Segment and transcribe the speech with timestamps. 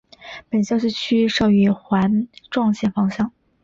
[0.49, 3.31] 本休息区仅设于环状线方向。